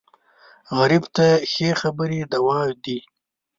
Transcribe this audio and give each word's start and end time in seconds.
غریب 0.77 1.03
ته 1.15 1.27
ښې 1.51 1.69
خبرې 1.81 2.19
دوا 2.31 2.59
دي 2.83 2.99